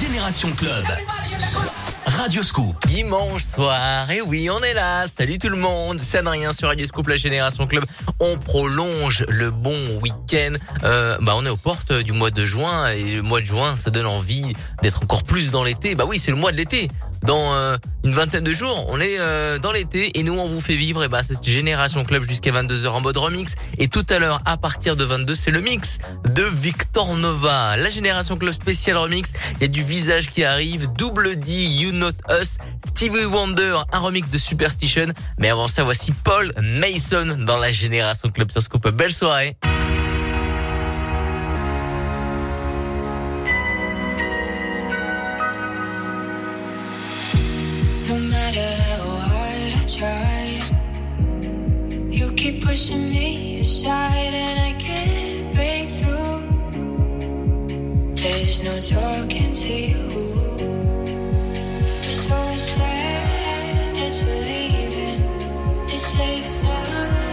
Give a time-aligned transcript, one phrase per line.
[0.00, 0.84] Génération Club.
[2.06, 2.74] Radio Scoop.
[2.86, 5.04] Dimanche soir, et oui, on est là.
[5.06, 6.00] Salut tout le monde.
[6.02, 7.84] C'est Adrien sur Radio Scoop, la Génération Club.
[8.18, 10.54] On prolonge le bon week-end.
[10.82, 13.76] Euh, bah, on est aux portes du mois de juin et le mois de juin,
[13.76, 15.94] ça donne envie d'être encore plus dans l'été.
[15.94, 16.88] Bah oui, c'est le mois de l'été
[17.24, 18.86] dans euh, une vingtaine de jours.
[18.88, 22.04] On est euh, dans l'été et nous on vous fait vivre et bah cette génération
[22.04, 25.50] club jusqu'à 22h en mode remix et tout à l'heure à partir de 22 c'est
[25.50, 25.98] le mix
[26.28, 27.76] de Victor Nova.
[27.76, 31.92] La génération club spécial remix, il y a du visage qui arrive, double D You
[31.92, 35.06] Not Us, Stevie Wonder, un remix de Superstition.
[35.38, 38.88] Mais avant ça voici Paul Mason dans la génération club sur Scoop.
[38.88, 39.56] Belle soirée.
[52.74, 56.42] Pushing me aside and I can't break through.
[58.16, 60.02] There's no talking to you.
[62.02, 65.22] So sad that you're leaving.
[65.86, 67.23] It takes time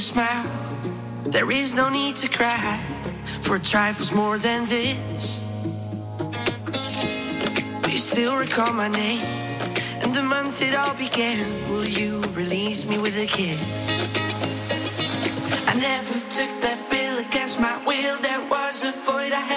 [0.00, 0.50] smile.
[1.24, 2.78] There is no need to cry
[3.42, 5.46] for trifles more than this.
[7.82, 9.20] Do you still recall my name
[10.02, 11.70] and the month it all began?
[11.70, 13.60] Will you release me with a kiss?
[15.68, 18.18] I never took that bill against my will.
[18.20, 19.49] There was a void I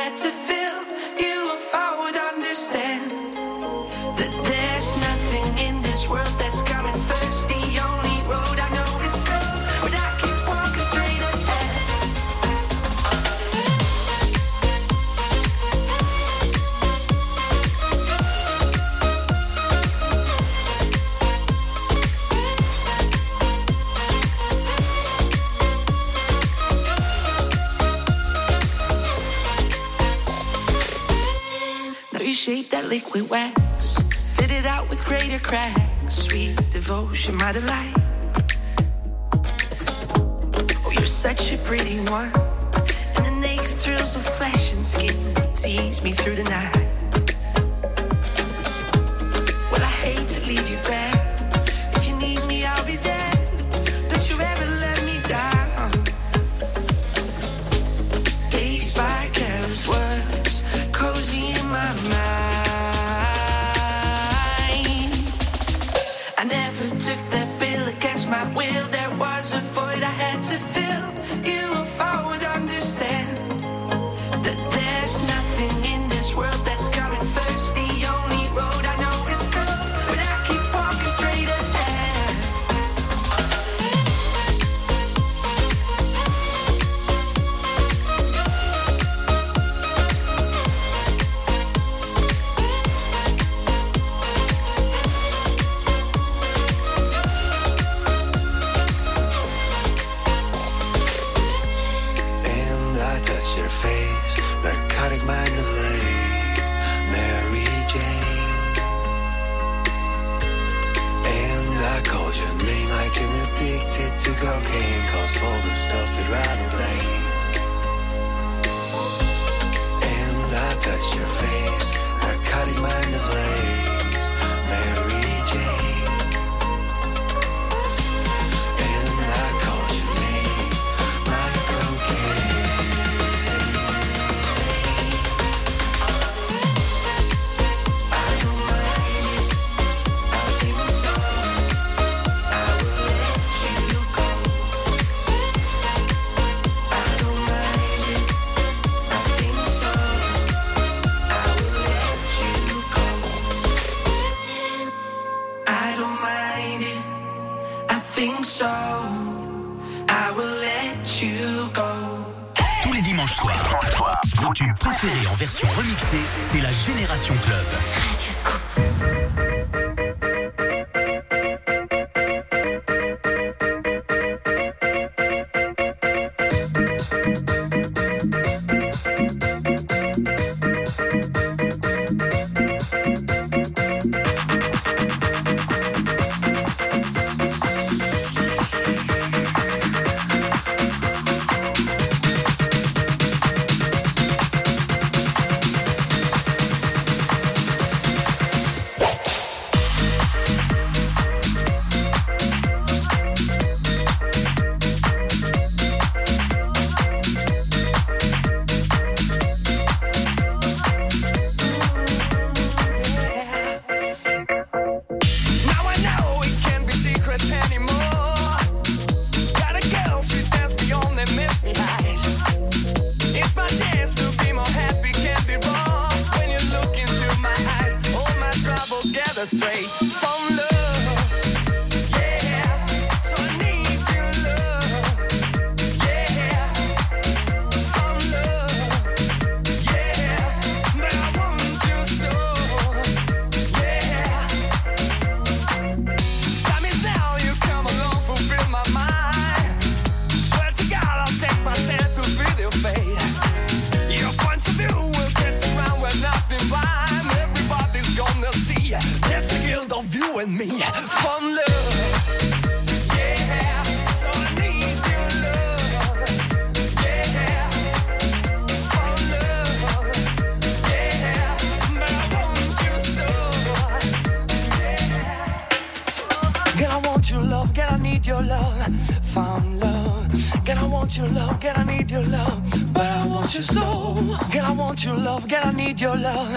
[32.94, 33.98] liquid wax.
[34.38, 36.14] Fitted out with greater cracks.
[36.14, 37.96] Sweet devotion, my delight.
[40.86, 42.32] Oh, you're such a pretty one.
[43.16, 46.93] And the naked thrills of flesh and skin tease me through the night.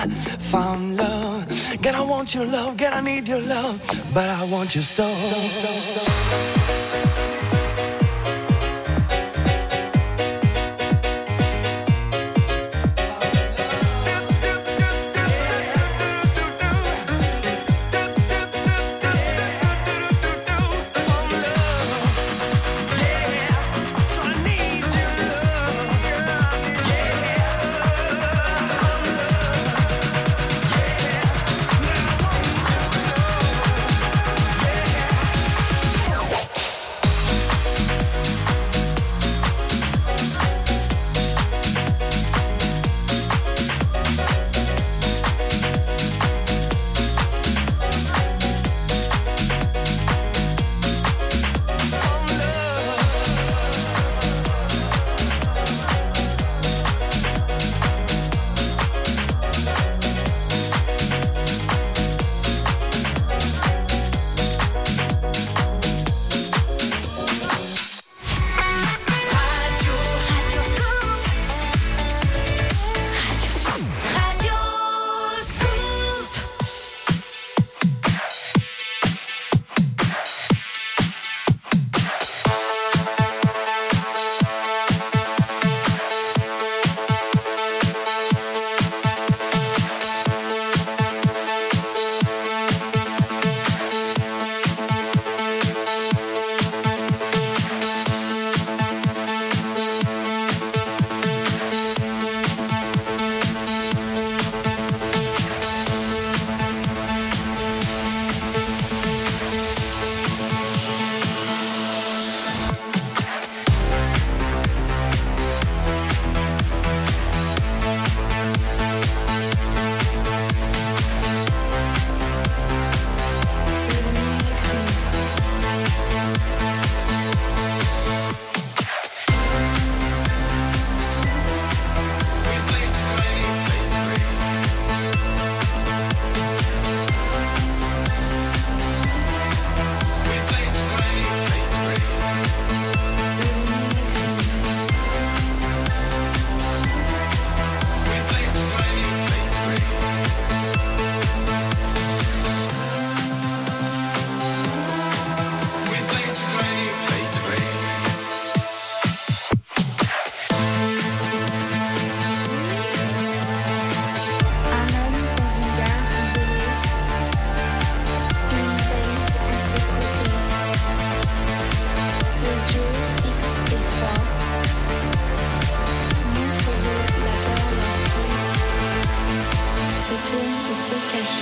[0.04, 1.48] found love.
[1.82, 3.80] God, I want your love, God, I need your love,
[4.14, 5.14] but I want your soul.
[5.14, 6.85] soul, soul, soul.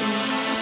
[0.05, 0.54] Thank you.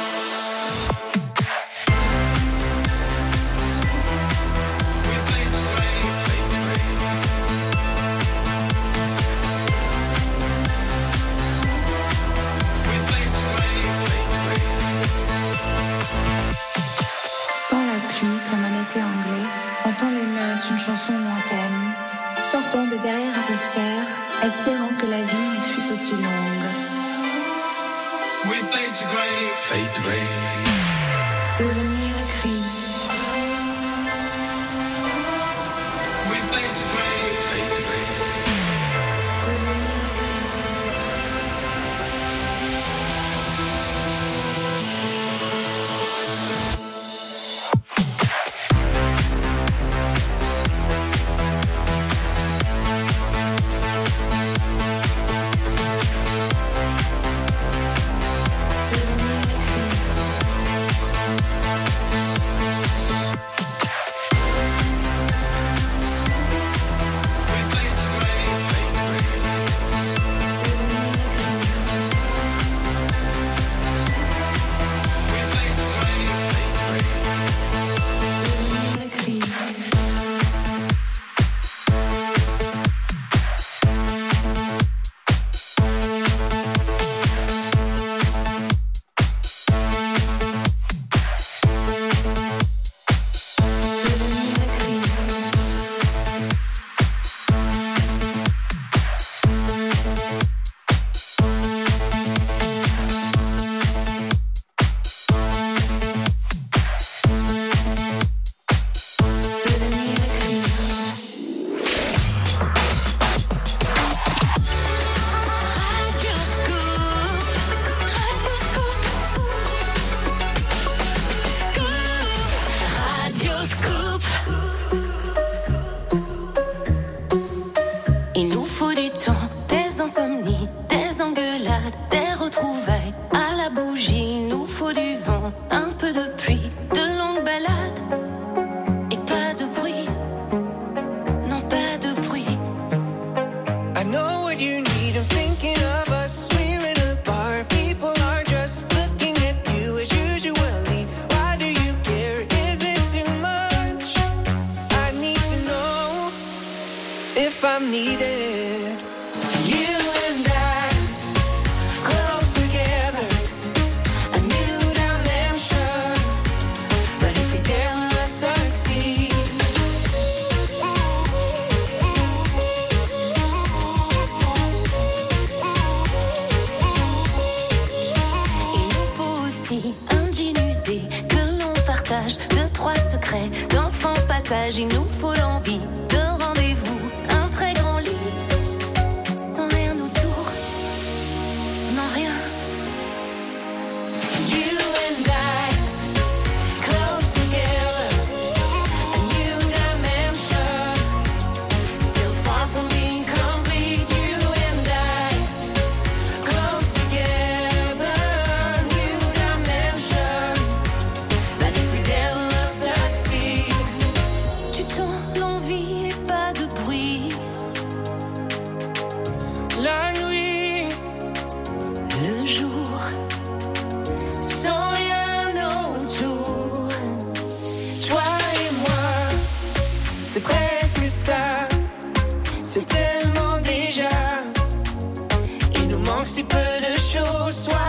[236.33, 237.82] Si peu de choses, toi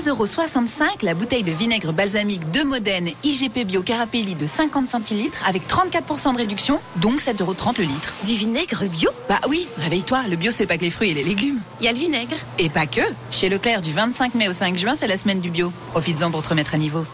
[0.00, 5.68] 3,65€ la bouteille de vinaigre balsamique de Modène IGP Bio Carapelli de 50 centilitres avec
[5.68, 8.14] 34% de réduction, donc 7,30€ le litre.
[8.24, 9.10] Du vinaigre bio?
[9.28, 11.60] Bah oui, réveille-toi, le bio c'est pas que les fruits et les légumes.
[11.80, 12.36] Il y a le vinaigre.
[12.58, 15.50] Et pas que Chez Leclerc du 25 mai au 5 juin, c'est la semaine du
[15.50, 15.70] bio.
[15.90, 17.04] Profites-en pour te remettre à niveau.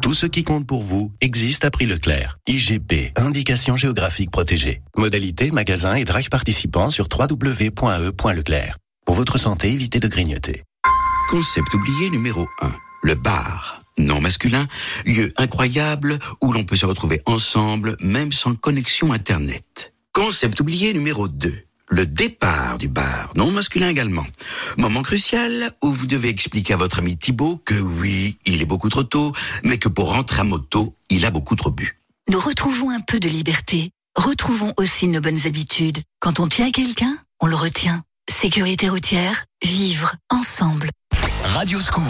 [0.00, 2.38] Tout ce qui compte pour vous existe à prix Leclerc.
[2.48, 4.80] IGP, indication géographique protégée.
[4.96, 8.76] Modalité, magasin et drive participants sur www.e.leclerc.
[9.04, 10.62] Pour votre santé, évitez de grignoter.
[11.34, 12.72] Concept oublié numéro 1.
[13.02, 13.82] Le bar.
[13.98, 14.68] Non masculin,
[15.04, 19.94] lieu incroyable où l'on peut se retrouver ensemble même sans connexion Internet.
[20.12, 21.52] Concept oublié numéro 2.
[21.88, 24.24] Le départ du bar, non masculin également.
[24.78, 28.88] Moment crucial où vous devez expliquer à votre ami Thibaut que oui, il est beaucoup
[28.88, 29.32] trop tôt,
[29.64, 31.98] mais que pour rentrer à moto, il a beaucoup trop bu.
[32.30, 33.90] Nous retrouvons un peu de liberté.
[34.14, 35.98] Retrouvons aussi nos bonnes habitudes.
[36.20, 38.04] Quand on tient à quelqu'un, on le retient.
[38.30, 40.90] Sécurité routière, vivre ensemble.
[41.44, 42.02] Radio Scoop.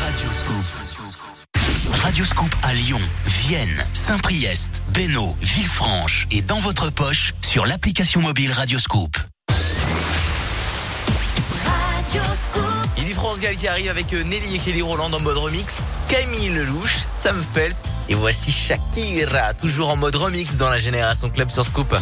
[0.00, 0.64] Radio Scoop.
[1.92, 8.52] Radio Scoop à Lyon, Vienne, Saint-Priest, Bénaud, Villefranche et dans votre poche sur l'application mobile
[8.52, 9.16] Radio Scoop.
[12.96, 15.36] Il y a France Gall qui arrive avec euh, Nelly et Kelly Roland en mode
[15.36, 17.76] remix, Camille Lelouch, Sam Felt.
[18.08, 21.94] Et voici Shakira, toujours en mode remix dans la Génération Club sur Scoop.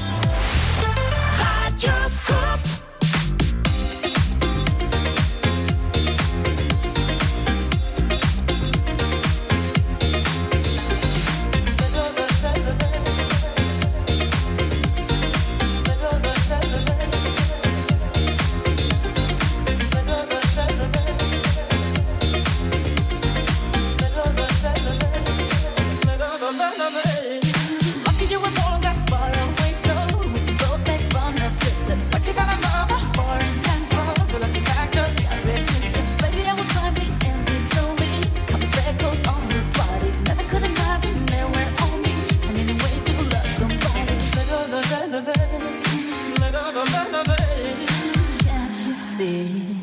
[49.15, 49.74] see.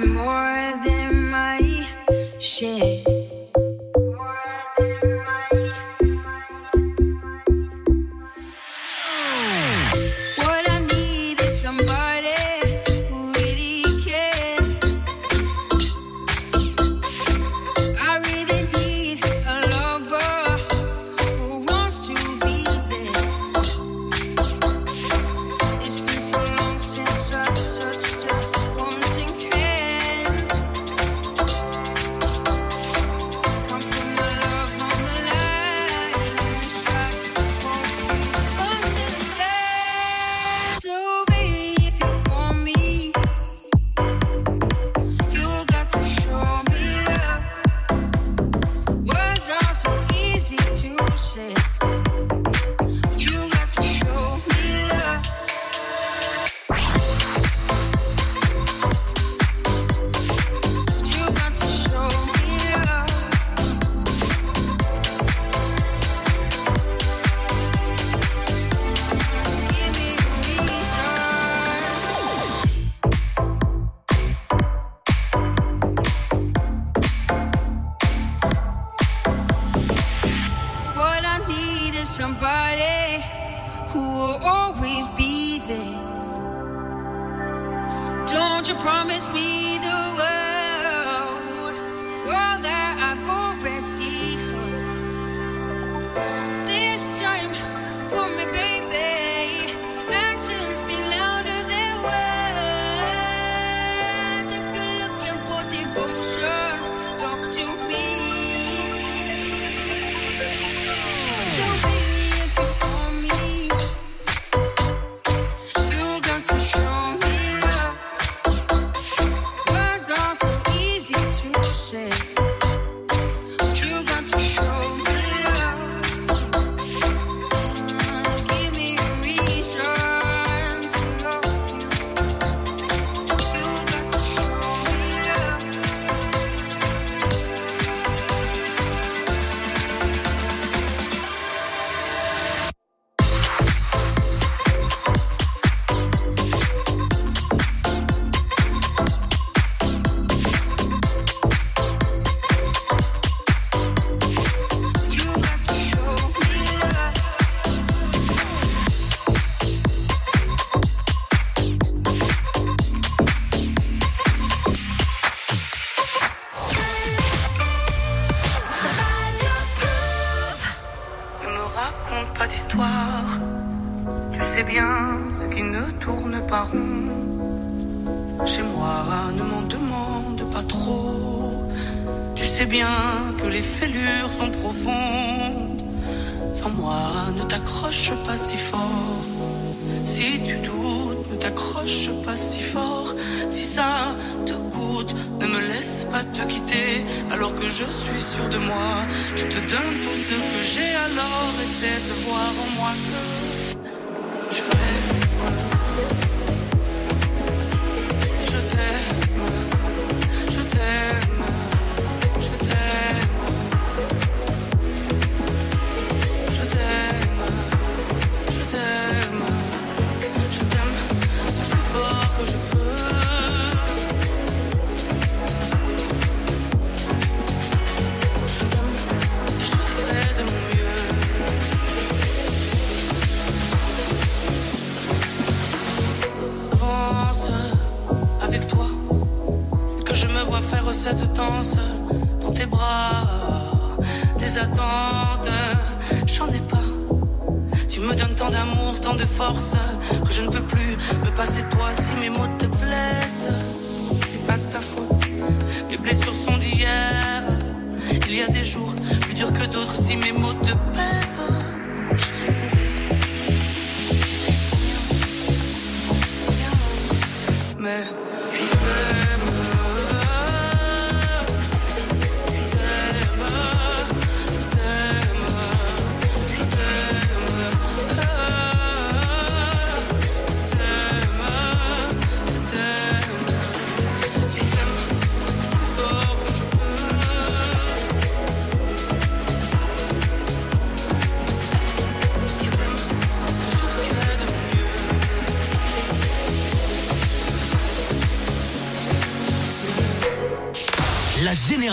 [0.00, 0.43] more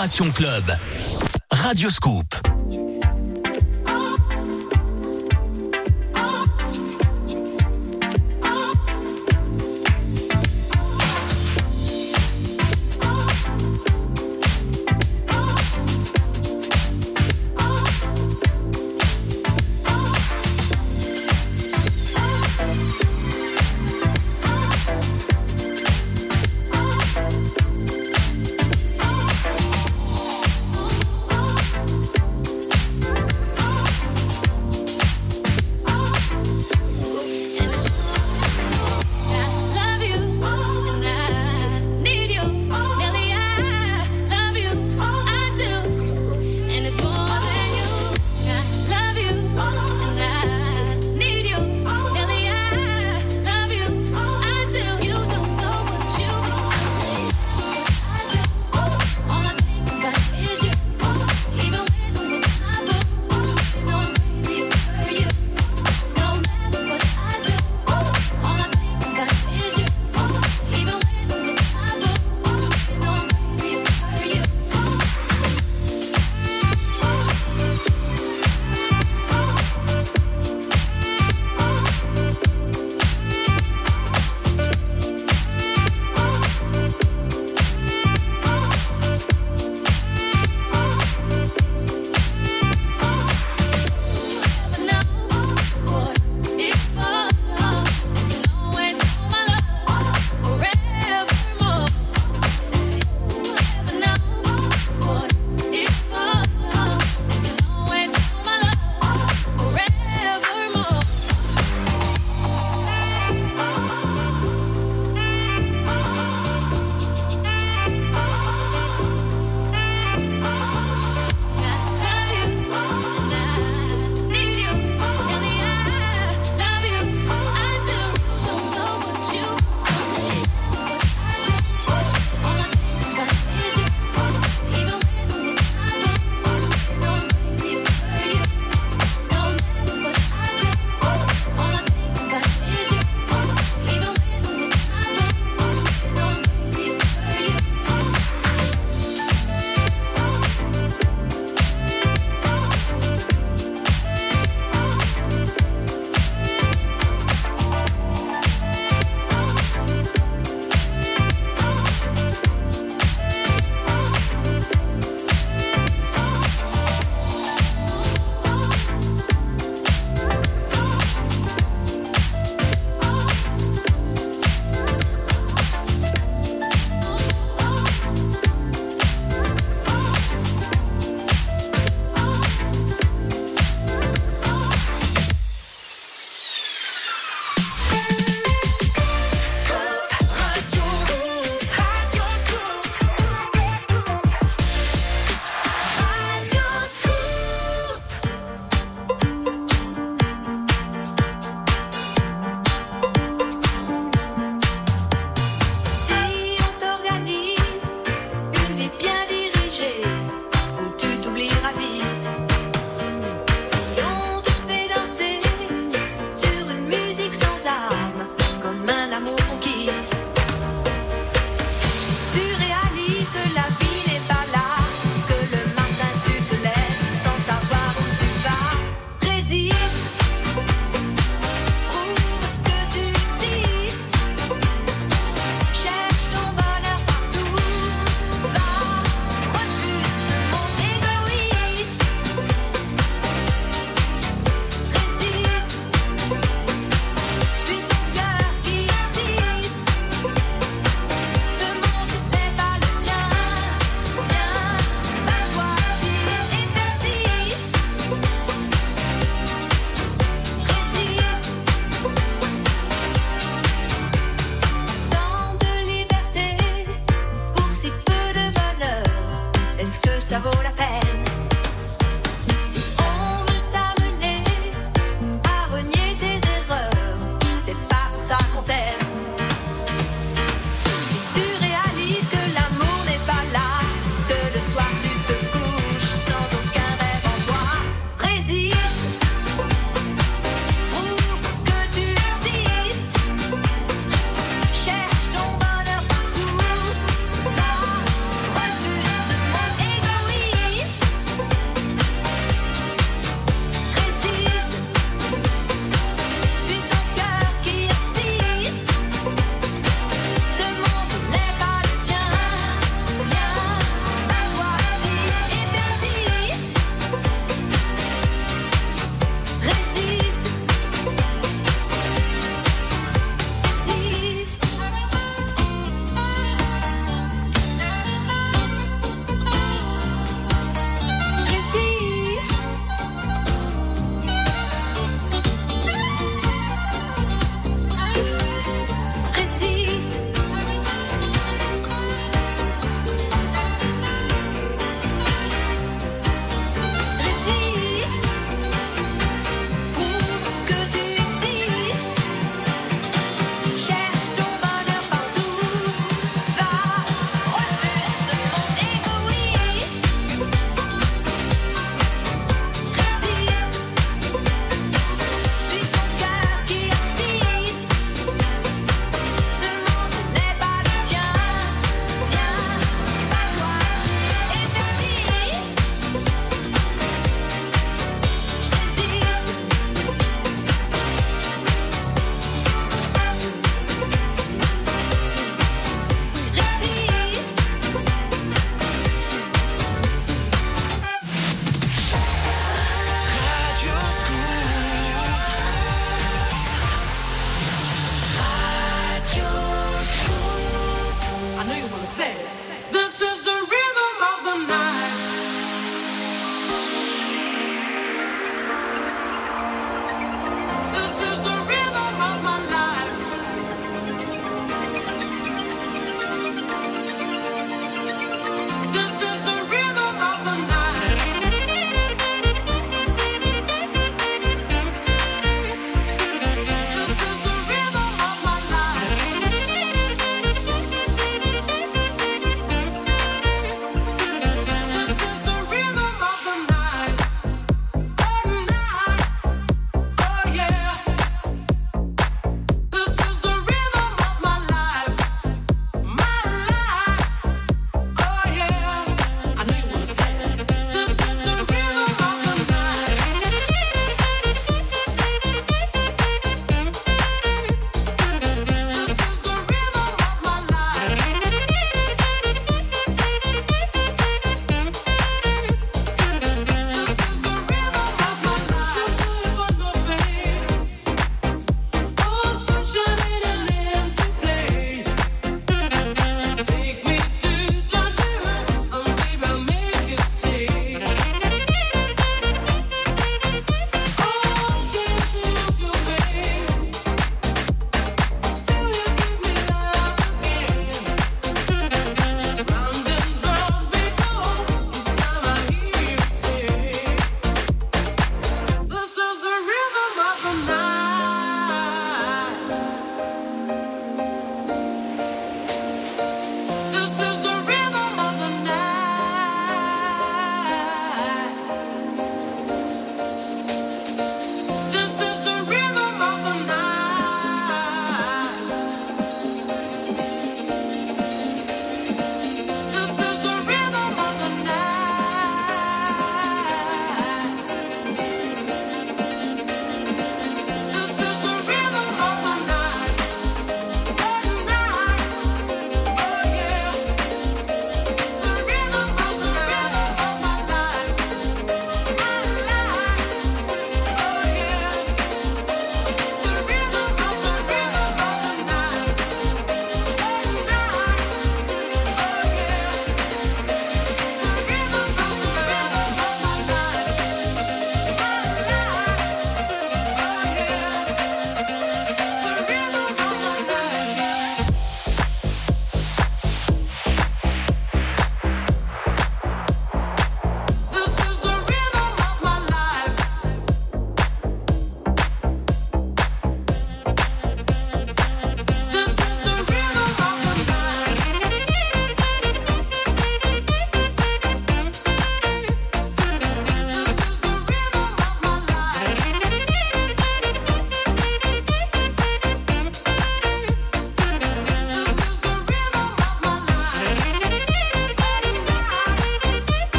[0.00, 0.64] Génération Club.
[1.50, 2.39] Radio Scoop.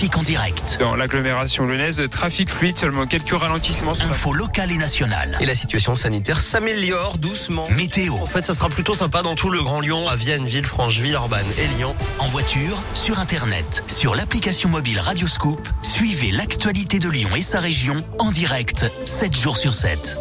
[0.00, 0.76] Trafic en direct.
[0.80, 3.92] Dans l'agglomération lyonnaise, trafic fluide, seulement quelques ralentissements.
[3.92, 5.36] Info locale et nationale.
[5.42, 7.68] Et la situation sanitaire s'améliore doucement.
[7.68, 8.14] Météo.
[8.14, 11.44] En fait, ça sera plutôt sympa dans tout le Grand Lyon, à Vienne, Villefranche, Villeurbanne
[11.58, 11.94] et Lyon.
[12.18, 17.60] En voiture, sur Internet, sur l'application mobile Radio Scoop, suivez l'actualité de Lyon et sa
[17.60, 20.16] région en direct, 7 jours sur 7.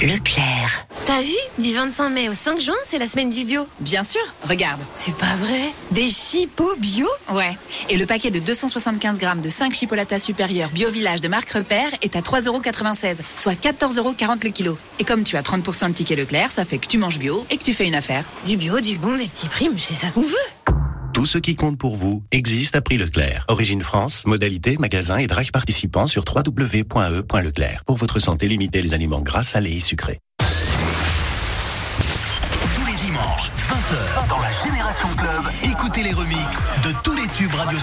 [0.00, 0.86] Leclerc.
[1.04, 3.66] T'as vu Du 25 mai au 5 juin, c'est la semaine du bio.
[3.80, 4.80] Bien sûr, regarde.
[4.94, 7.08] C'est pas vrai Des chipots bio?
[7.32, 7.56] Ouais.
[7.88, 11.90] Et le paquet de 275 grammes de 5 chipolatas supérieurs Bio Village de marque Repère
[12.02, 14.78] est à 3,96€, soit 14,40€ le kilo.
[15.00, 17.56] Et comme tu as 30% de tickets Leclerc, ça fait que tu manges bio et
[17.56, 18.24] que tu fais une affaire.
[18.44, 20.36] Du bio, du bon, des petits prix, mais c'est ça qu'on veut.
[21.12, 23.44] Tout ce qui compte pour vous existe à prix Leclerc.
[23.48, 27.82] Origine France, modalité, magasin et drive participants sur www.e.leclerc.
[27.86, 30.20] Pour votre santé, limitez les aliments gras, salés et sucrés.
[33.92, 37.78] 20h, dans la Génération Club, écoutez les remixes de tous les tubes Radio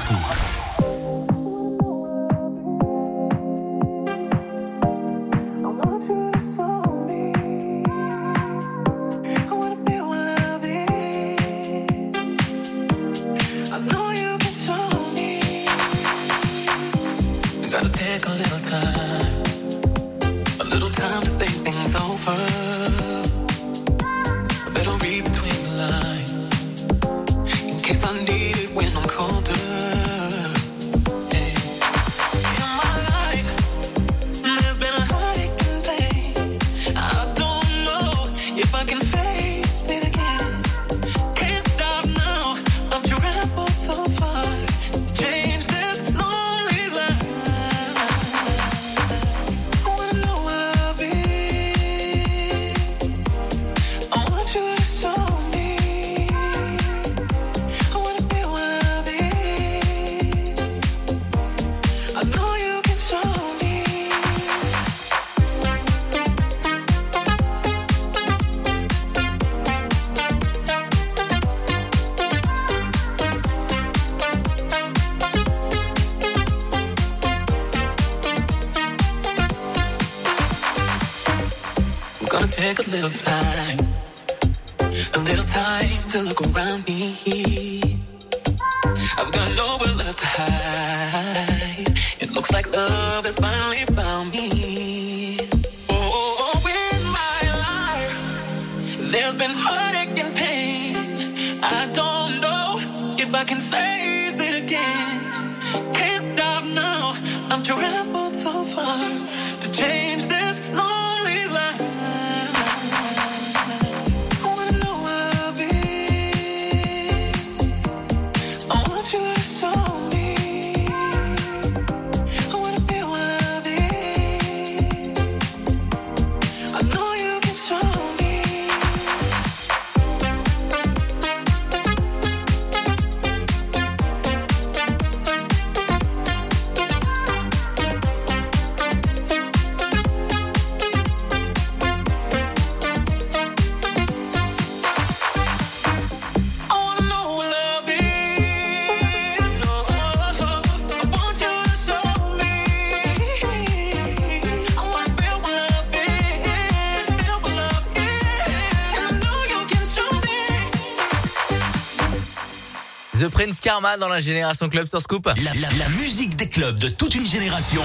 [163.62, 165.26] Karma dans la Génération Club sur Scoop.
[165.28, 167.82] La, la- la musique des clubs de toute une génération.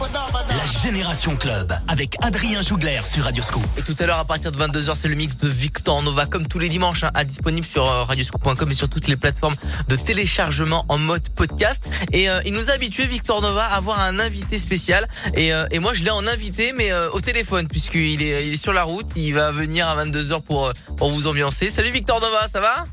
[0.00, 3.62] La Génération Club avec Adrien Jougler sur Radio Scoop.
[3.76, 6.46] Et tout à l'heure, à partir de 22h, c'est le mix de Victor Nova, comme
[6.46, 9.54] tous les dimanches, hein, à disponible sur euh, radioscoop.com et sur toutes les plateformes
[9.88, 11.88] de téléchargement en mode podcast.
[12.12, 15.08] Et euh, il nous a habitué, Victor Nova, à avoir un invité spécial.
[15.34, 18.54] Et, euh, et moi, je l'ai en invité, mais euh, au téléphone, puisqu'il est, il
[18.54, 19.06] est sur la route.
[19.16, 21.70] Il va venir à 22h pour, euh, pour vous ambiancer.
[21.70, 22.86] Salut Victor Nova, ça va?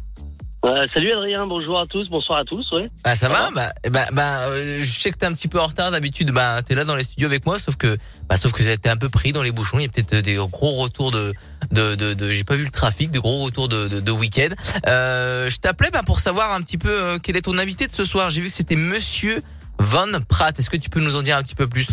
[0.66, 2.90] Euh, salut Adrien, bonjour à tous, bonsoir à tous, ouais.
[3.04, 5.68] Bah ça va, bah, bah, bah, euh, je sais que t'es un petit peu en
[5.68, 7.96] retard d'habitude, bah t'es là dans les studios avec moi, sauf que
[8.28, 10.36] bah sauf que t'es un peu pris dans les bouchons, il y a peut-être des
[10.38, 11.34] gros retours de
[11.72, 14.50] de de, de- j'ai pas vu le trafic, de gros retours de de, de week-end.
[14.88, 17.94] Euh, je t'appelais bah, pour savoir un petit peu euh, quel est ton invité de
[17.94, 18.32] ce soir.
[18.32, 19.44] J'ai vu que c'était Monsieur
[19.78, 20.58] Van Pratt.
[20.58, 21.88] Est-ce que tu peux nous en dire un petit peu plus?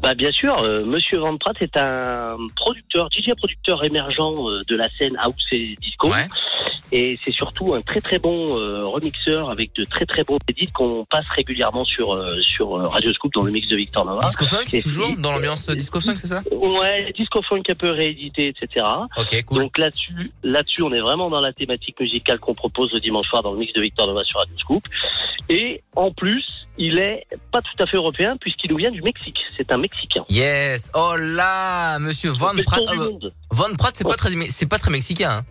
[0.00, 4.76] Bah bien sûr, euh, Monsieur Van Pratt est un producteur, DJ producteur émergent euh, de
[4.76, 6.08] la scène house et disco.
[6.92, 10.70] Et c'est surtout un très très bon euh, remixeur avec de très très bons edits
[10.72, 14.20] qu'on passe régulièrement sur euh, sur euh, Radio Scoop dans le mix de Victor Nova.
[14.22, 16.42] Disco funk, Et toujours dans l'ambiance disco funk, c'est ça?
[16.50, 18.86] Ouais, disco funk un peu réédité, etc.
[19.18, 19.62] Ok, cool.
[19.62, 23.42] Donc là-dessus, là-dessus, on est vraiment dans la thématique musicale qu'on propose le dimanche soir
[23.42, 24.84] dans le mix de Victor Nova sur Radio Scoop.
[25.48, 29.38] Et en plus, il est pas tout à fait européen puisqu'il nous vient du Mexique.
[29.56, 30.24] C'est un Mexicain.
[30.28, 30.90] Yes.
[30.94, 32.82] Oh là, Monsieur Van Pratt.
[32.92, 33.30] euh.
[33.50, 35.30] Van Pratt, c'est pas très, c'est pas très mexicain.
[35.38, 35.44] hein.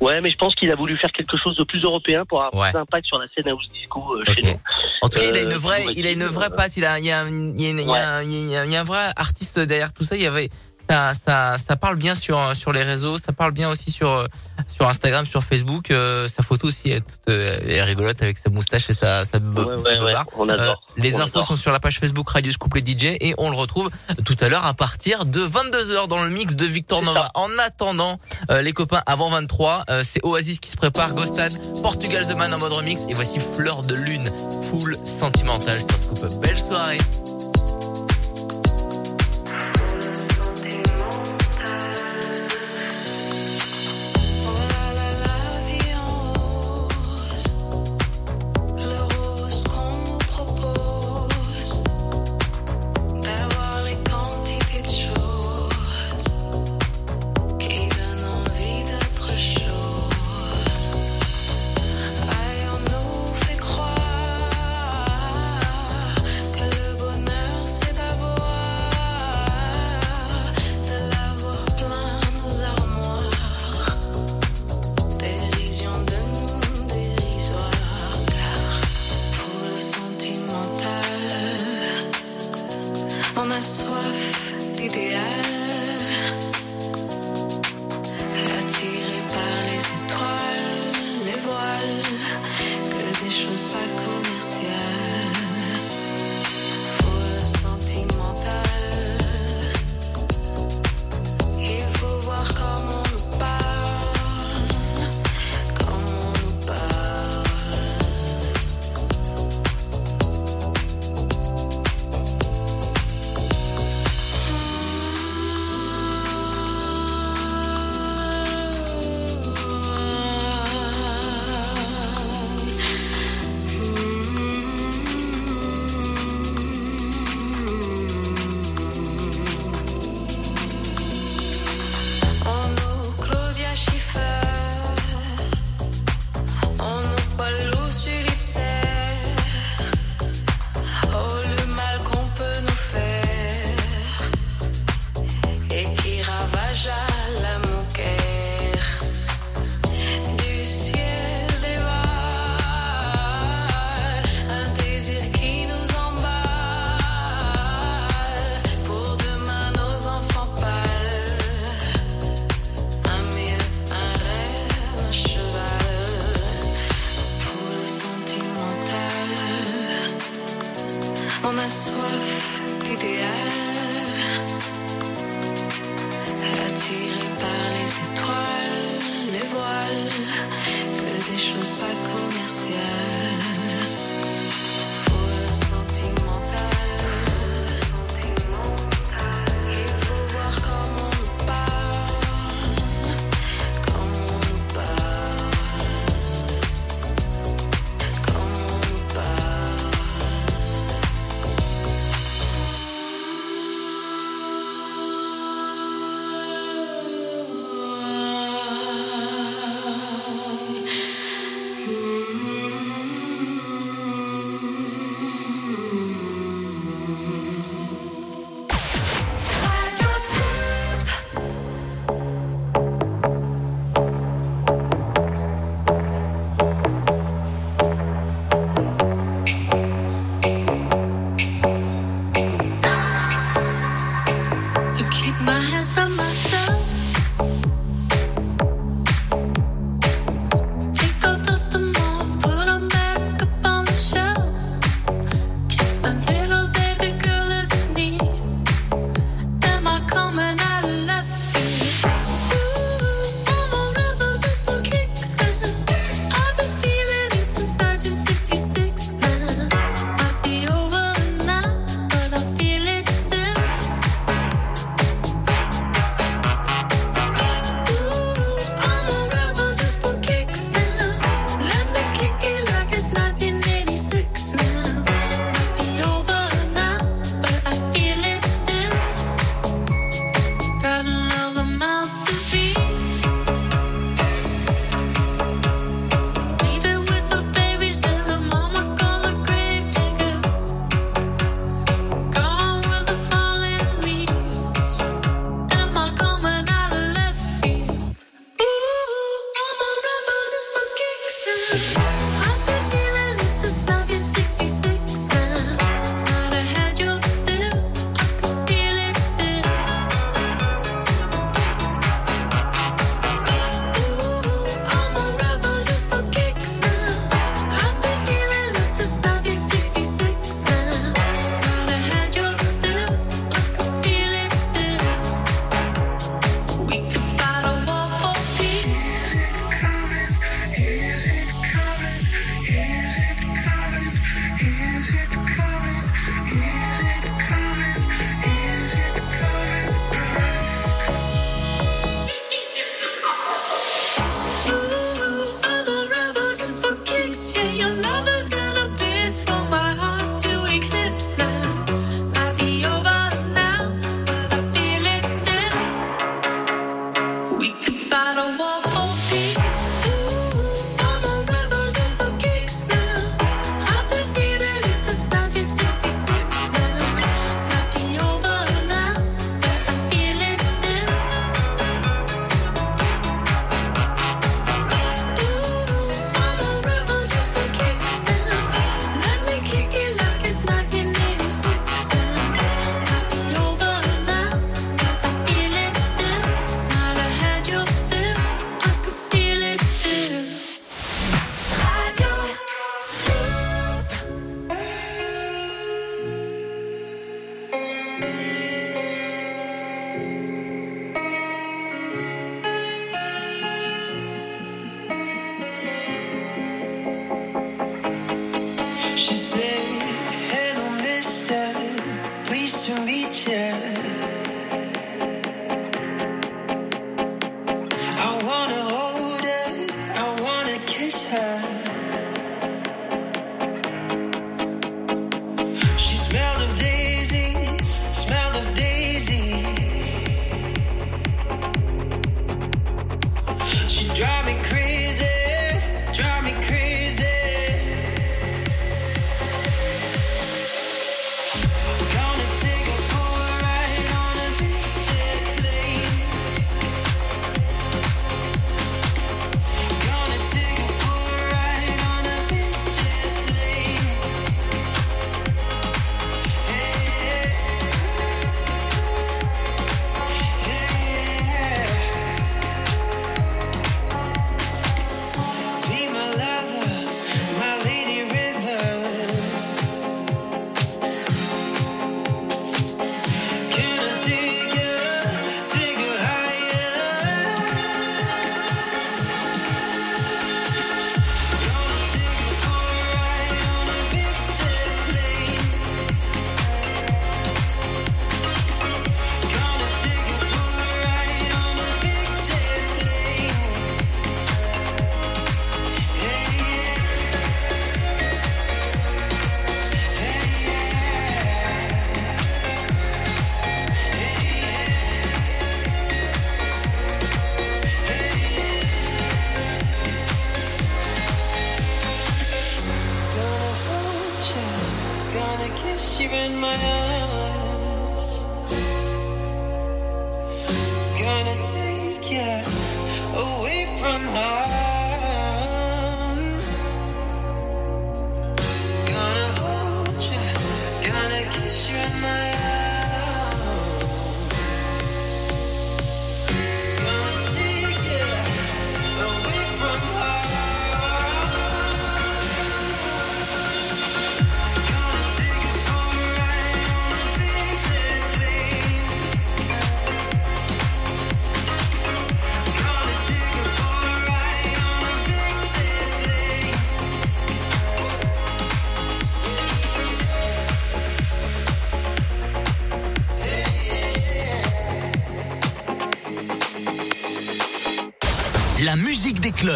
[0.00, 2.62] Ouais, mais je pense qu'il a voulu faire quelque chose de plus européen pour avoir
[2.62, 2.70] Ouais.
[2.70, 4.60] plus d'impact sur la scène house disco euh, chez nous.
[5.02, 6.76] En tout cas, il a une Euh, vraie, toujours il a une vraie patte.
[6.76, 8.56] Il a, il y a, une- il y a, une- il y a, il y
[8.56, 10.16] a- il y a un vrai artiste derrière tout ça.
[10.16, 10.50] Il y avait,
[10.88, 13.18] ça, ça, ça parle bien sur sur les réseaux.
[13.18, 14.26] Ça parle bien aussi sur
[14.68, 15.90] sur Instagram, sur Facebook.
[15.90, 19.38] Euh, sa photo aussi est, toute, euh, est rigolote avec sa moustache et sa, sa
[19.38, 20.82] Ouais, ouais, ouais, on adore.
[20.98, 21.48] Euh, les On infos adore.
[21.48, 23.90] sont sur la page Facebook Radio Scoop les DJ et on le retrouve
[24.24, 27.30] tout à l'heure à partir de 22h dans le mix de Victor Nova.
[27.34, 28.18] En attendant,
[28.50, 31.48] euh, les copains, avant 23, euh, c'est Oasis qui se prépare, Ghostan,
[31.82, 34.28] Portugal The Man en mode remix et voici Fleur de Lune,
[34.62, 36.40] full sentimental sur Scoop.
[36.40, 36.98] Belle soirée.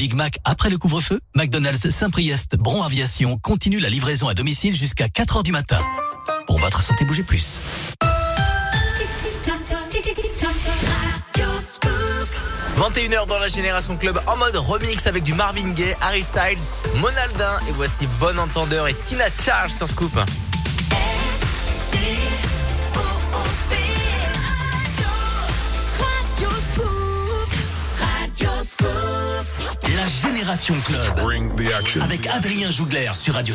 [0.00, 5.08] Big Mac après le couvre-feu McDonald's Saint-Priest Bron Aviation continue la livraison à domicile jusqu'à
[5.08, 5.76] 4h du matin.
[6.46, 7.60] Pour votre santé, bougez plus.
[12.78, 16.64] 21h dans la Génération Club en mode remix avec du Marvin Gaye, Harry Styles,
[16.96, 20.18] Monaldin et voici Bon Entendeur et Tina Charge sur Scoop.
[30.60, 32.02] Génération Club.
[32.02, 33.54] Avec Adrien Jougler sur Radio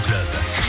[0.00, 0.61] Club.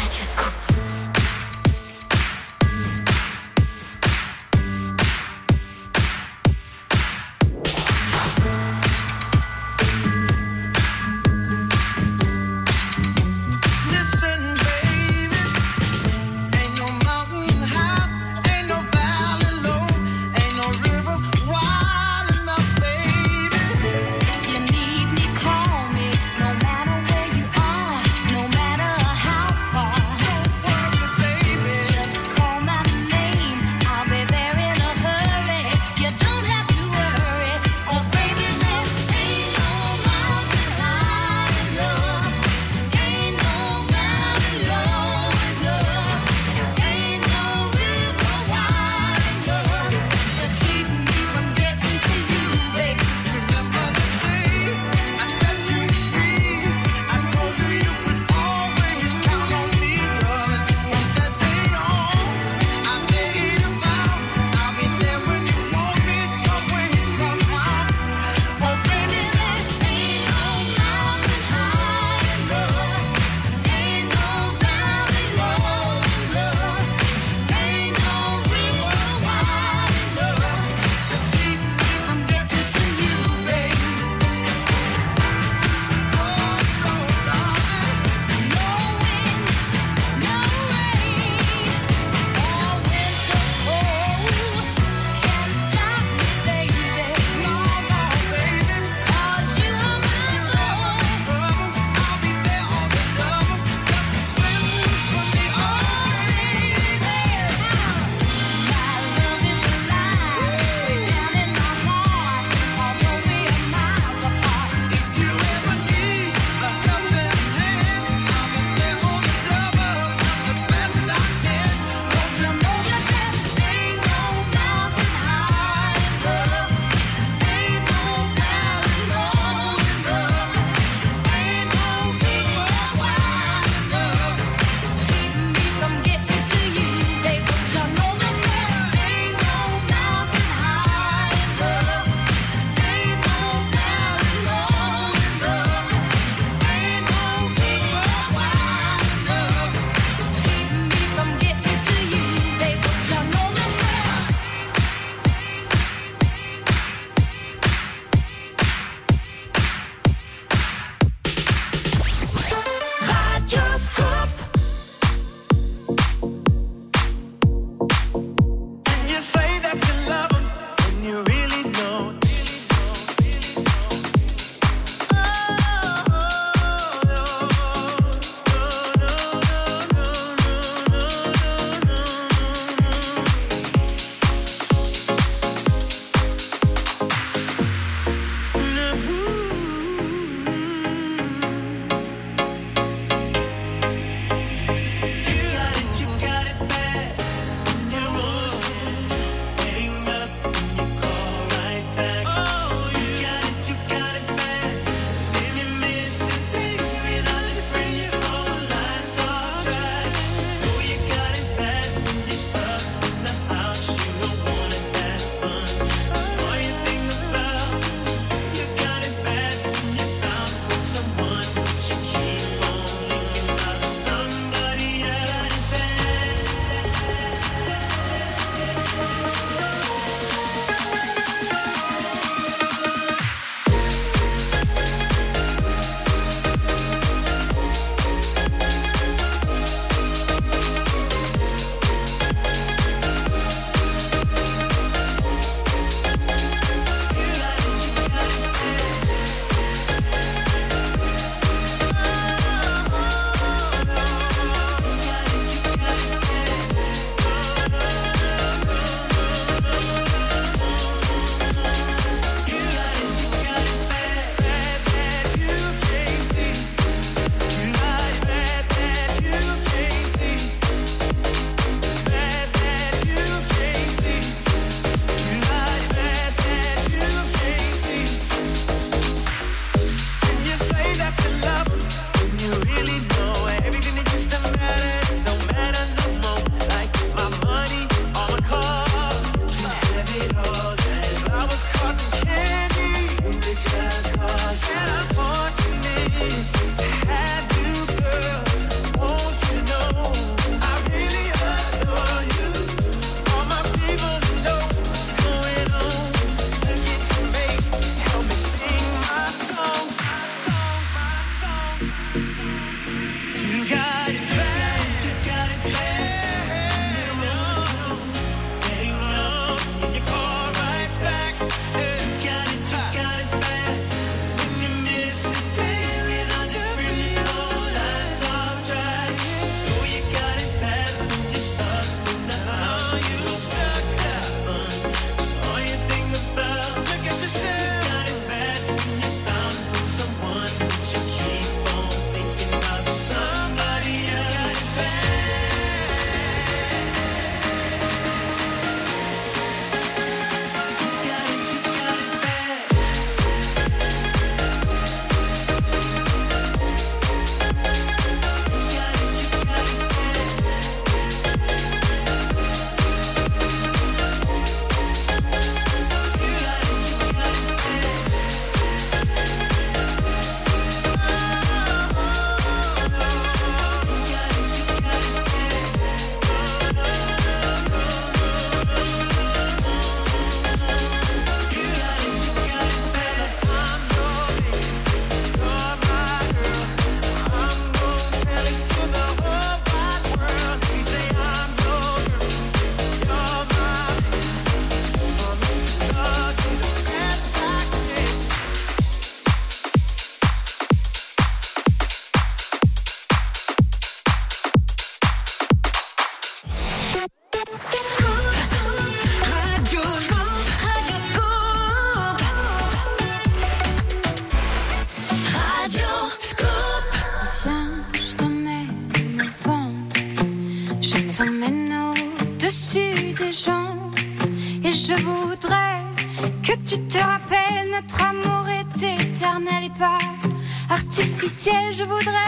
[431.48, 431.74] Artificiel.
[431.74, 432.23] Je voudrais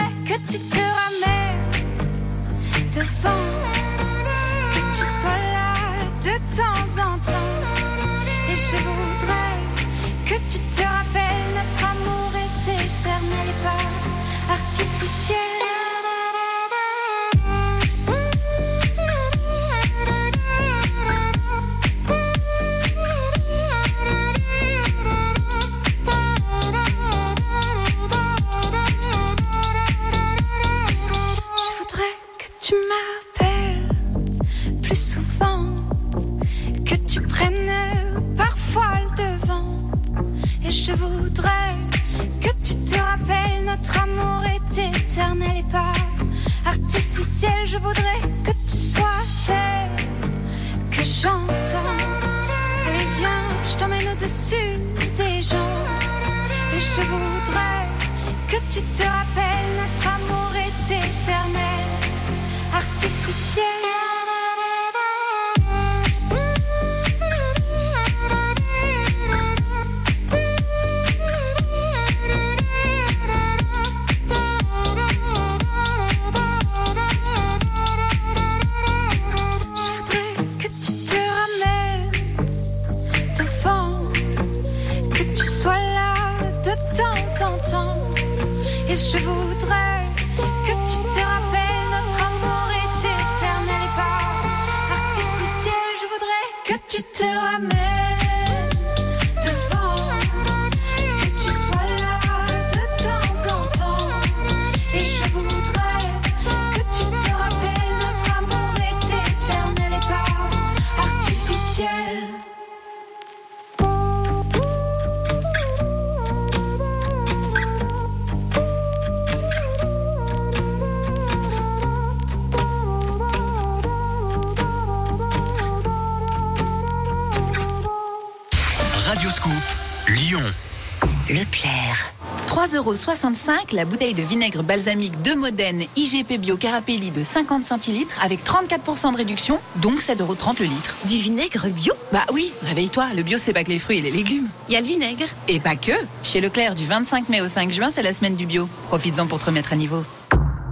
[132.86, 138.44] 3,65€ la bouteille de vinaigre balsamique de Modène IGP Bio Carapelli de 50 centilitres avec
[138.44, 140.96] 34% de réduction, donc 7,30€ le litre.
[141.04, 141.94] Du vinaigre bio?
[142.12, 144.48] Bah oui, réveille-toi, le bio c'est pas que les fruits et les légumes.
[144.68, 145.26] Il y a le vinaigre.
[145.48, 145.90] Et pas que
[146.22, 148.68] Chez Leclerc, du 25 mai au 5 juin, c'est la semaine du bio.
[148.84, 150.04] Profites-en pour te remettre à niveau.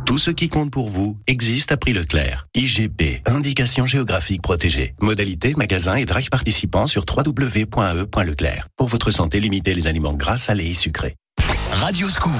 [0.06, 2.46] Tout ce qui compte pour vous existe à prix Leclerc.
[2.54, 4.94] IGP, indication géographique protégée.
[5.00, 8.68] Modalité, magasin et drive participants sur www.e.leclerc.
[8.76, 11.16] Pour votre santé, limitez les aliments gras, salés et sucrés.
[11.74, 12.30] Radio Scoop.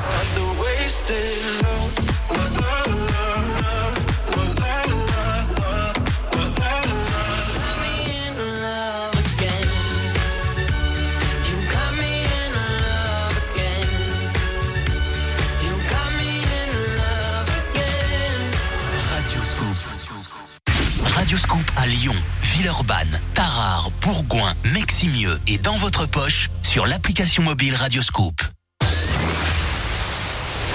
[21.02, 21.60] Radio Scoop.
[21.76, 28.40] À Lyon, Villeurbanne, Tarare, Bourgoin, Meximieux et dans votre poche sur l'application mobile Radio Scoop.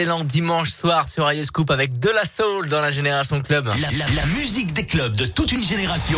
[0.00, 3.66] Excellent dimanche soir sur Radio Scoop avec de la soul dans la Génération Club.
[3.66, 6.16] La, la- la musique des clubs de toute une génération.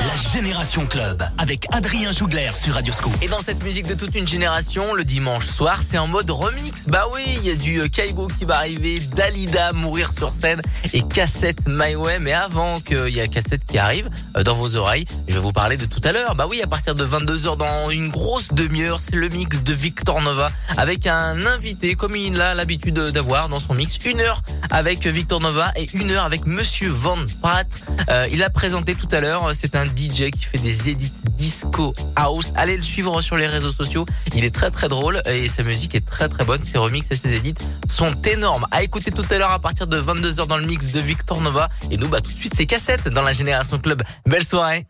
[0.00, 3.12] La Génération Club avec Adrien Jougler sur Radio Scoop.
[3.22, 6.86] Et dans cette musique de toute une génération, le dimanche soir, c'est en mode remix.
[6.88, 10.60] Bah oui, il y a du euh, Kaigo qui va arriver, Dalida mourir sur scène
[10.92, 12.18] et Cassette My Way.
[12.18, 15.52] Mais avant qu'il y a Cassette qui arrive euh, dans vos oreilles, je vais vous
[15.52, 16.34] parler de tout à l'heure.
[16.34, 20.20] Bah oui, à partir de 22h dans une grosse demi-heure, c'est le mix de Victor
[20.20, 23.96] Nova avec un invité comme il a l'habitude d'avoir dans son mix.
[24.04, 27.66] Une heure avec Victor Nova et une heure avec Monsieur Van Pratt.
[28.10, 31.94] Euh, il a présenté tout à l'heure, c'est un DJ qui fait des edits disco
[32.14, 32.52] house.
[32.54, 34.04] Allez le suivre sur les réseaux sociaux.
[34.34, 36.62] Il est très très drôle et sa musique est très très bonne.
[36.62, 37.54] Ses remixes et ses edits
[37.88, 38.66] sont énormes.
[38.70, 41.70] À écouter tout à l'heure à partir de 22h dans le mix de Victor Nova.
[41.90, 44.02] Et nous, bah tout de suite, c'est cassette dans la Génération Club.
[44.26, 44.86] Belle soirée.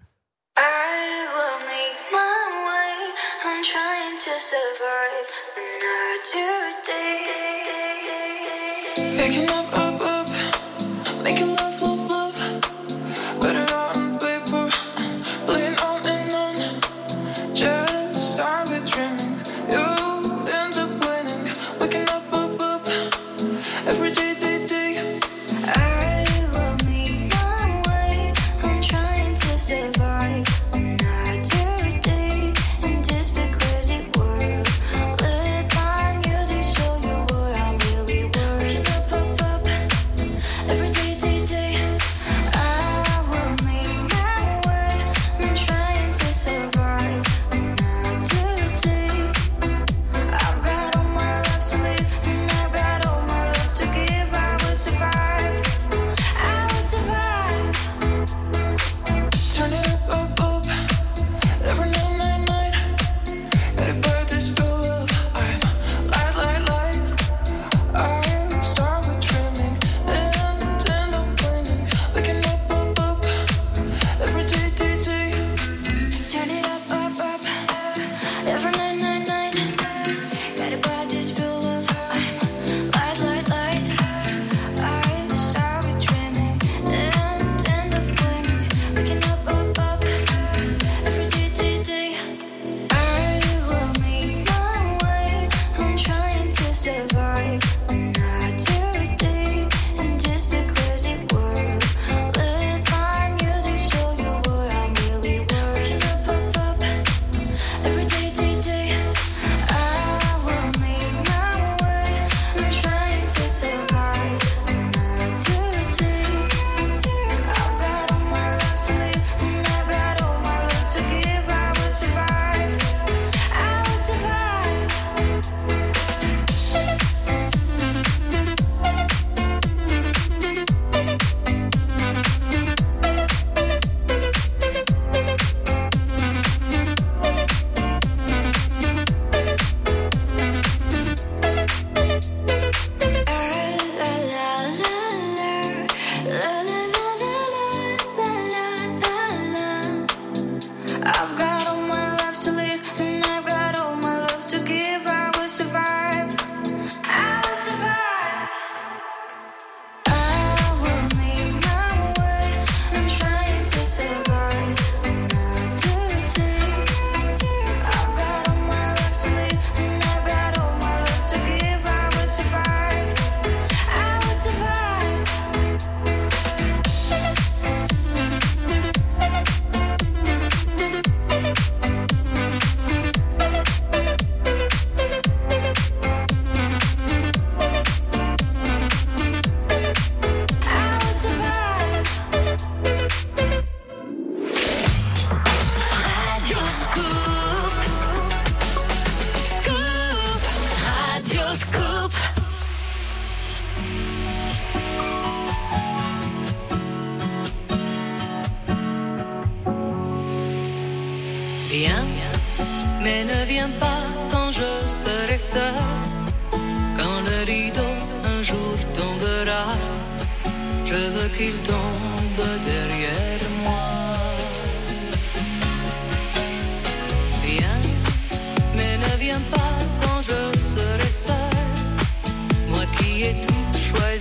[9.23, 9.82] Picking up,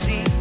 [0.02, 0.41] See.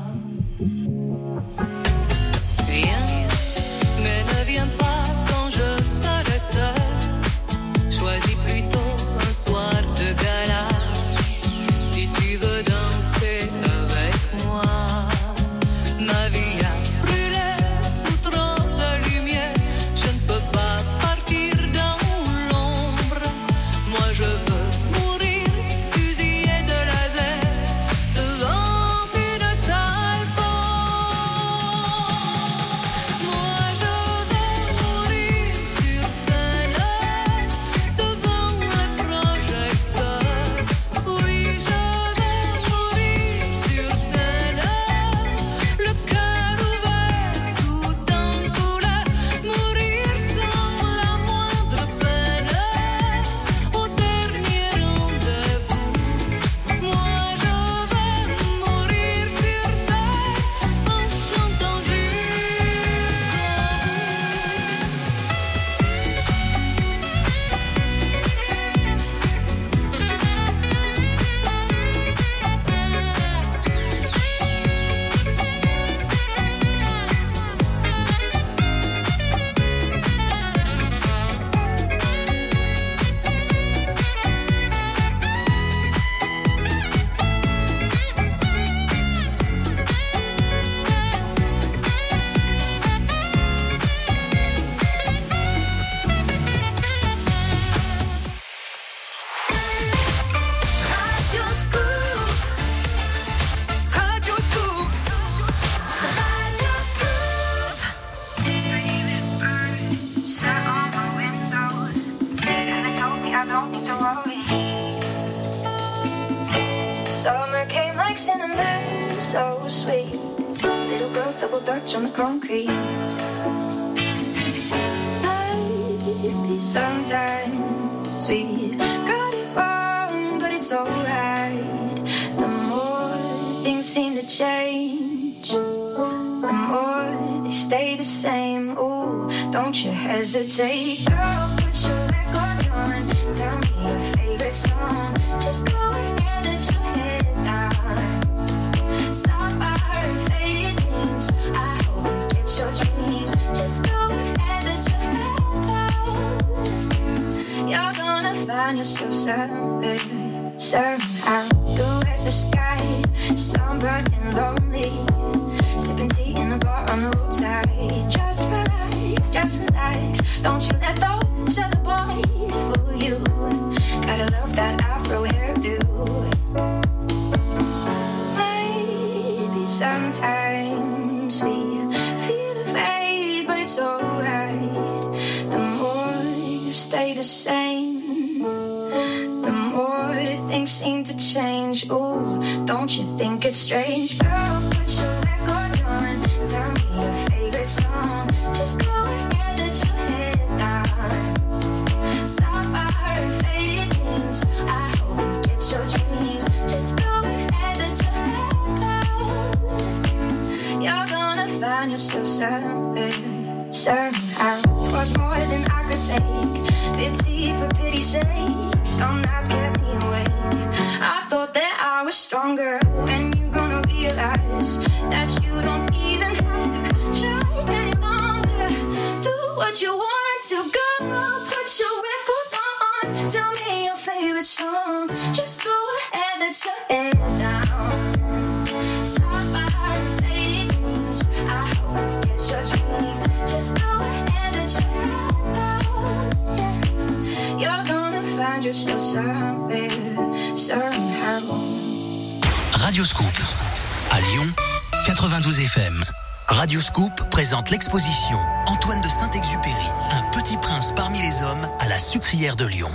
[256.71, 261.97] Radio Scoop présente l'exposition Antoine de Saint-Exupéry, un petit prince parmi les hommes à la
[261.97, 262.89] sucrière de Lyon.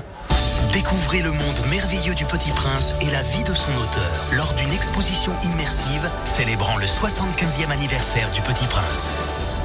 [0.73, 4.73] Découvrez le monde merveilleux du Petit Prince et la vie de son auteur lors d'une
[4.73, 9.11] exposition immersive célébrant le 75e anniversaire du Petit Prince.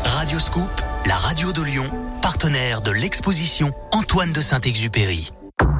[0.03, 1.89] Radio Scoop, la radio de Lyon,
[2.21, 5.31] partenaire de l'exposition Antoine de Saint-Exupéry.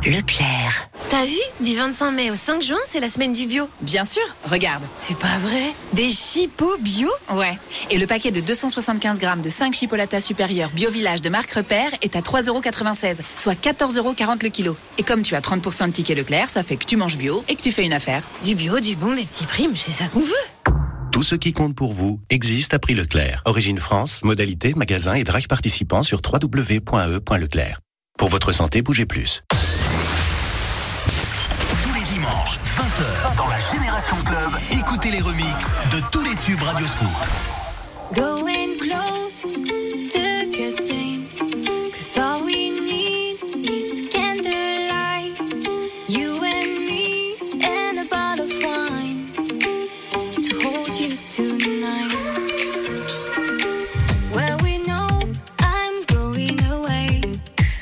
[0.06, 0.90] Leclerc.
[1.12, 3.68] T'as vu Du 25 mai au 5 juin, c'est la semaine du bio.
[3.82, 4.82] Bien sûr, regarde.
[4.96, 7.52] C'est pas vrai Des chipots bio Ouais.
[7.90, 11.92] Et le paquet de 275 grammes de 5 chipolatas supérieurs Bio Village de marque Repère
[12.02, 14.78] est à 3,96€, soit 14,40€ le kilo.
[14.98, 17.56] Et comme tu as 30% de tickets Leclerc, ça fait que tu manges bio et
[17.56, 18.24] que tu fais une affaire.
[18.42, 20.74] Du bio, du bon, des petits prix, mais c'est ça qu'on veut.
[21.12, 23.42] Tout ce qui compte pour vous existe à prix Leclerc.
[23.44, 27.80] Origine France, modalité, magasin et drive participants sur www.e.leclerc.
[28.18, 29.44] Pour votre santé, bougez plus.
[33.02, 37.10] 20h, dans la Génération Club, écoutez les remixes de tous les tubes Radio Scoop.
[38.14, 39.62] Going close,
[40.12, 41.40] the curtains.
[41.94, 45.38] Cause all we need is candlelight.
[46.10, 49.34] You and me, and a bottle of wine
[50.42, 52.12] to hold you tonight.
[54.34, 55.22] Well, we know
[55.60, 57.22] I'm going away,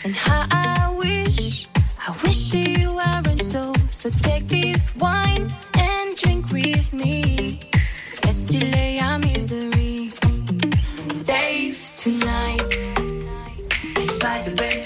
[0.04, 1.68] and how I wish,
[2.08, 3.74] I wish you weren't so.
[3.92, 4.48] So take
[4.96, 7.60] wine and drink with me.
[8.26, 10.12] Let's delay our misery.
[11.10, 12.74] Safe tonight.
[14.22, 14.86] Fight the break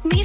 [0.00, 0.21] burns like me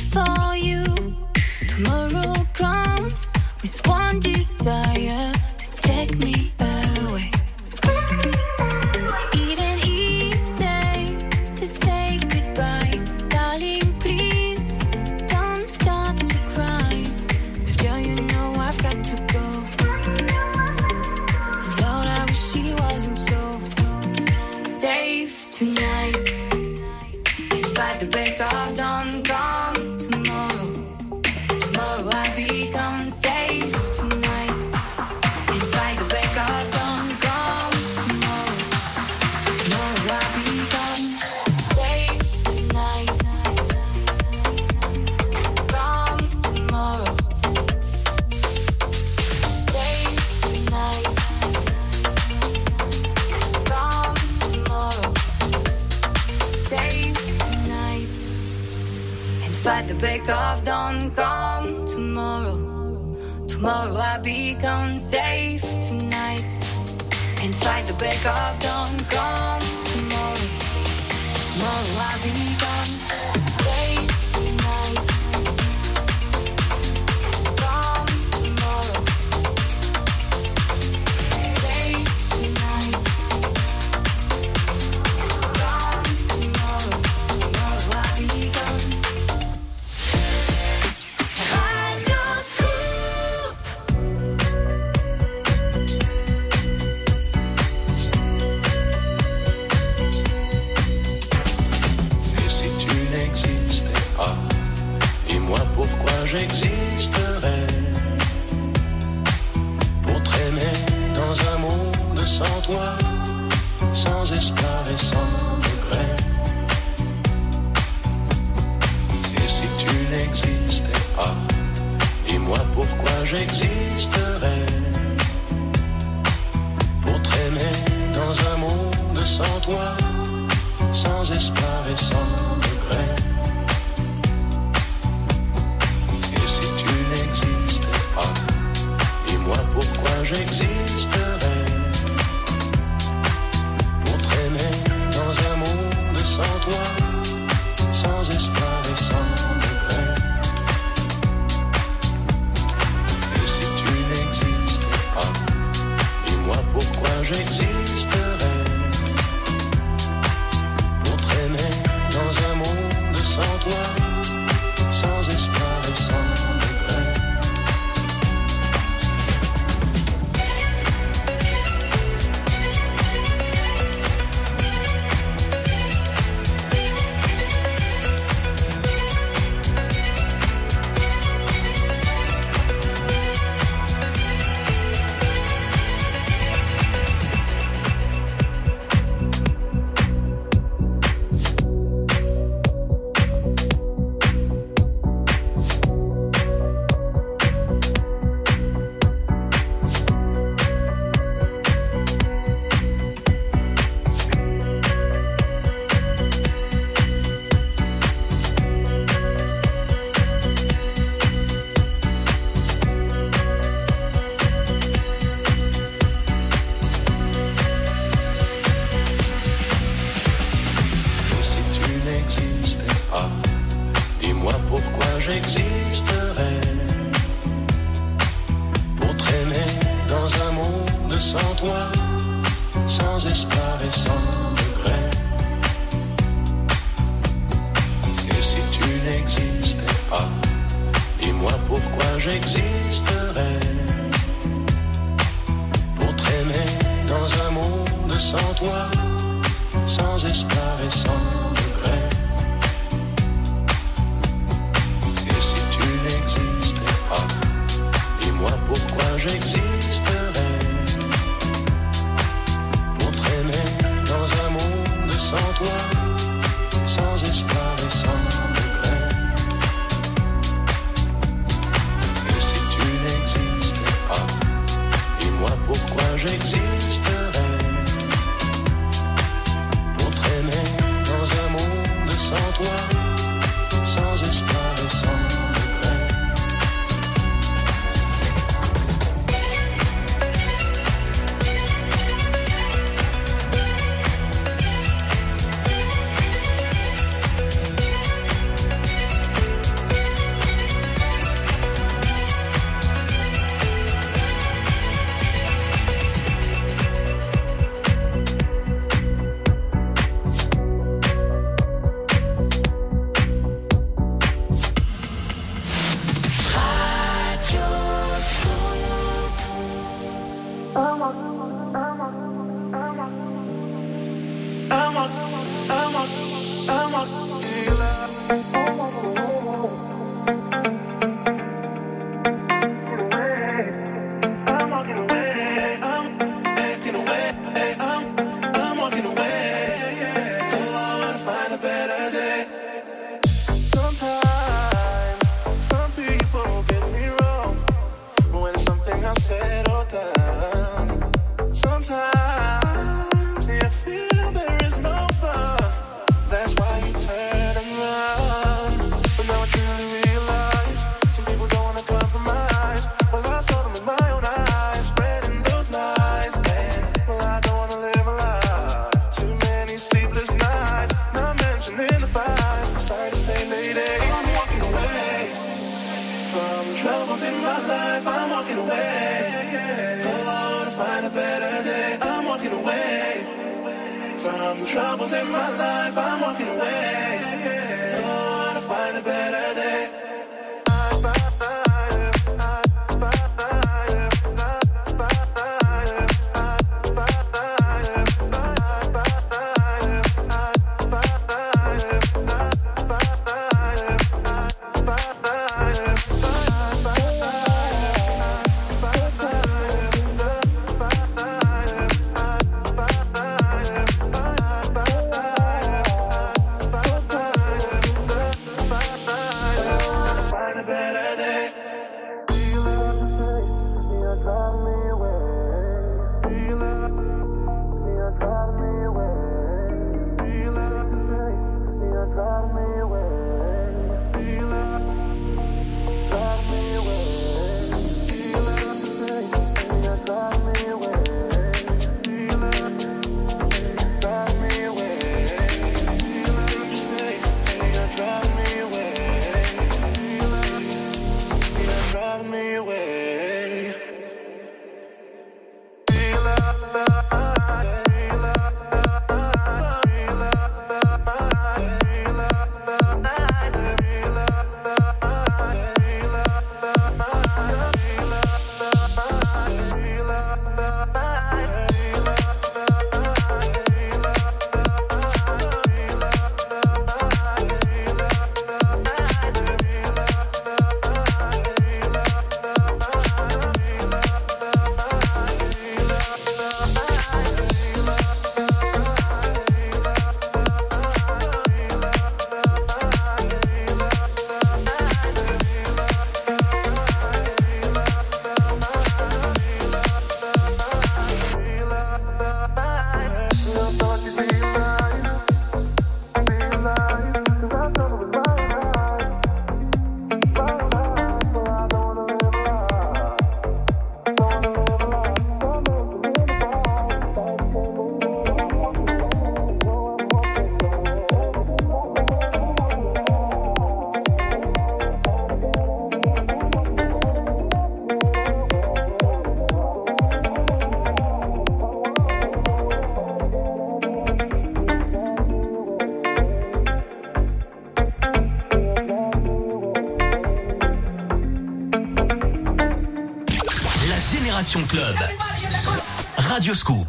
[546.58, 546.87] Radio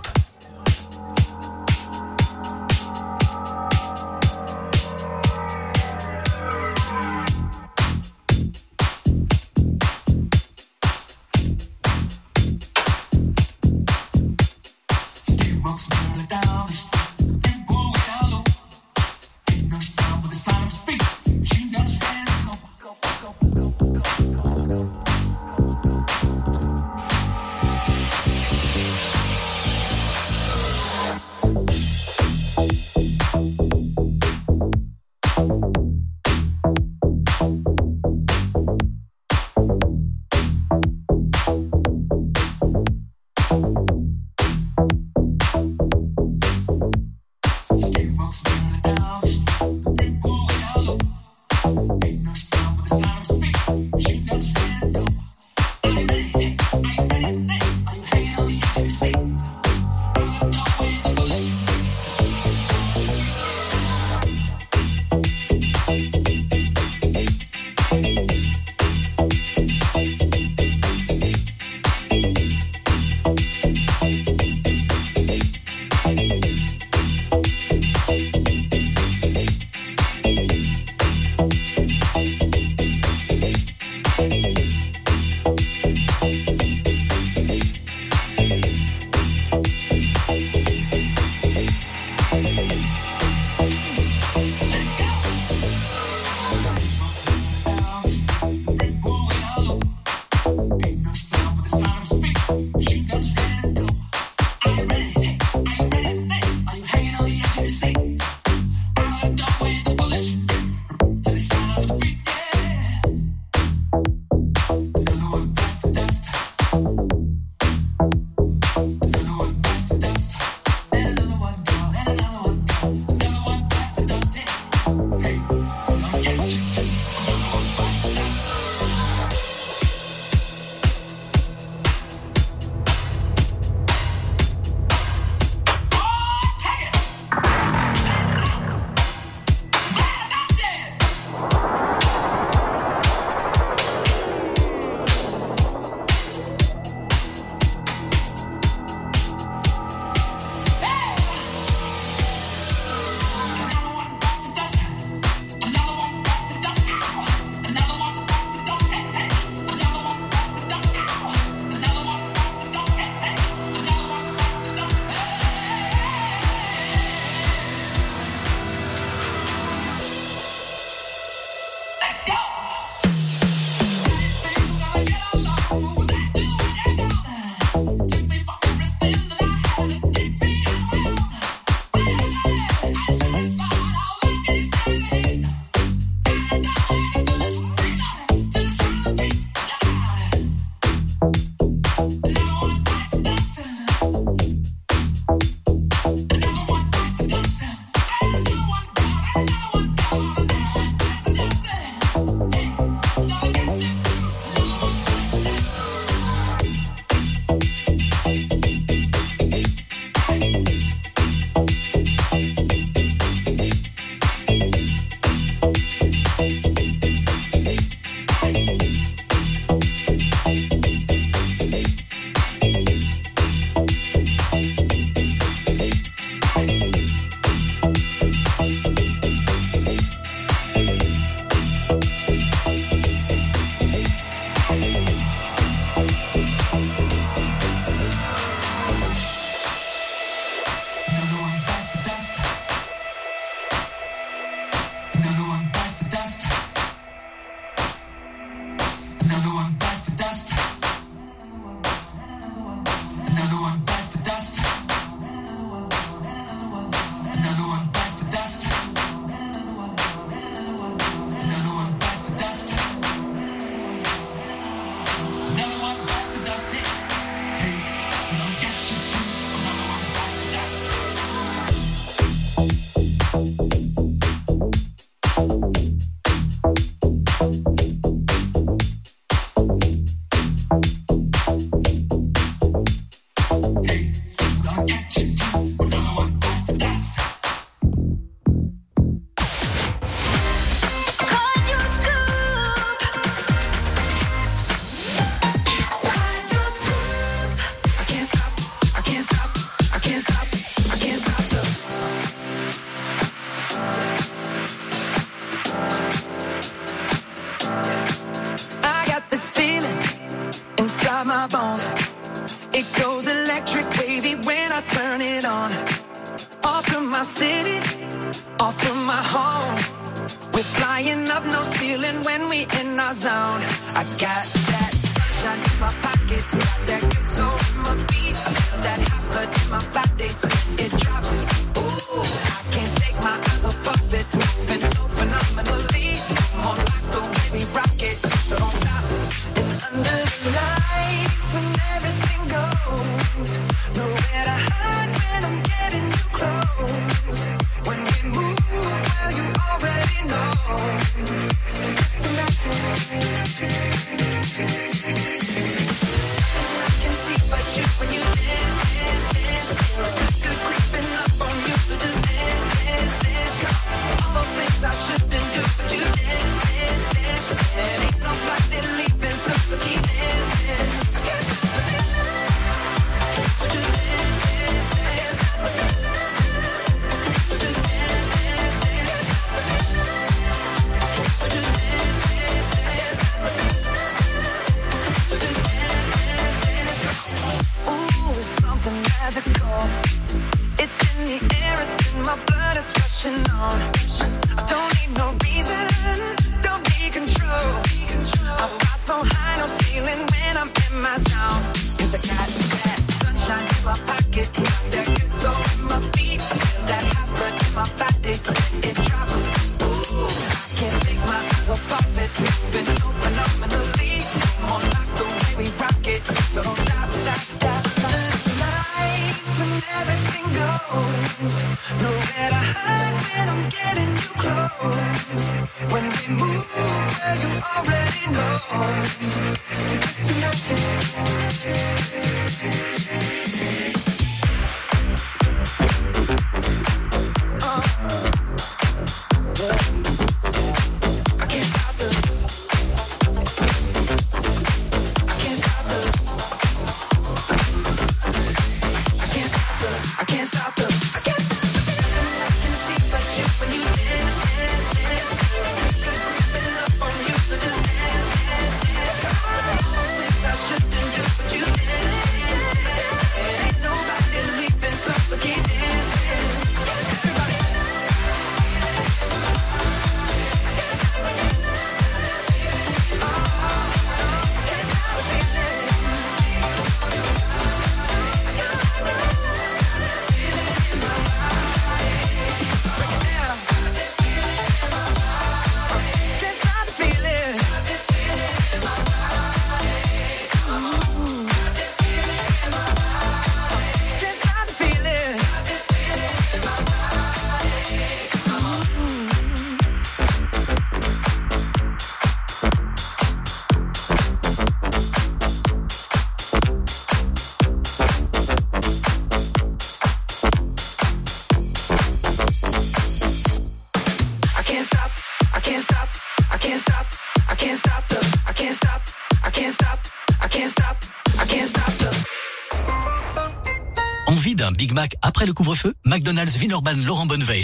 [524.78, 527.62] Big Mac après le couvre-feu McDonald's Vinorban Laurent Bonnevet et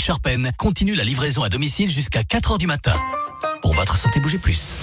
[0.59, 2.93] continue la livraison à domicile jusqu'à 4h du matin.
[3.63, 4.77] Pour votre santé, bougez plus.